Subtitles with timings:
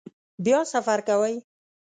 [0.45, 1.35] بیا سفر کوئ؟